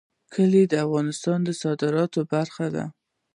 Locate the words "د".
0.67-0.73, 1.43-1.49